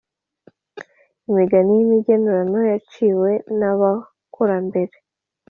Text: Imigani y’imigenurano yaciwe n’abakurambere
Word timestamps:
Imigani 1.29 1.71
y’imigenurano 1.75 2.59
yaciwe 2.71 3.29
n’abakurambere 3.59 4.95